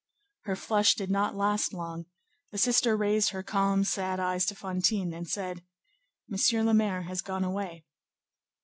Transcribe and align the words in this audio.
Her 0.45 0.55
flush 0.55 0.95
did 0.95 1.11
not 1.11 1.35
last 1.35 1.75
long; 1.75 2.07
the 2.49 2.57
sister 2.57 2.97
raised 2.97 3.29
her 3.29 3.43
calm, 3.43 3.83
sad 3.83 4.19
eyes 4.19 4.47
to 4.47 4.55
Fantine, 4.55 5.13
and 5.13 5.27
said, 5.29 5.61
"Monsieur 6.27 6.63
le 6.63 6.73
Maire 6.73 7.03
has 7.03 7.21
gone 7.21 7.43
away." 7.43 7.85